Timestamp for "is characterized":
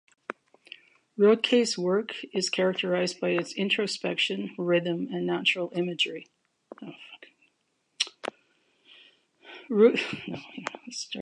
2.33-3.19